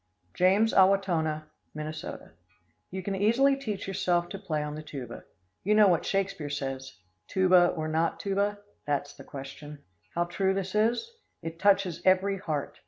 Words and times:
James, 0.33 0.73
Owatonna, 0.73 1.43
Minn. 1.75 1.93
You 2.89 3.03
can 3.03 3.15
easily 3.15 3.55
teach 3.55 3.87
yourself 3.87 4.29
to 4.29 4.39
play 4.39 4.63
on 4.63 4.73
the 4.73 4.81
tuba. 4.81 5.25
You 5.63 5.75
know 5.75 5.87
what 5.87 6.07
Shakespeare 6.07 6.49
says: 6.49 6.97
"Tuba 7.27 7.67
or 7.77 7.87
not 7.87 8.19
tuba? 8.19 8.57
That's 8.87 9.13
the 9.13 9.23
question." 9.23 9.77
How 10.15 10.23
true 10.23 10.55
this 10.55 10.73
is? 10.73 11.07
It 11.43 11.59
touches 11.59 12.01
every 12.03 12.39
heart. 12.39 12.79